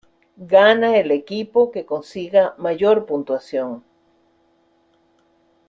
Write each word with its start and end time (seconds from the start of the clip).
Gana 0.55 0.97
el 0.97 1.11
equipo 1.11 1.69
que 1.71 1.85
consiga 1.85 2.55
mayor 2.57 3.05
puntuación. 3.05 3.83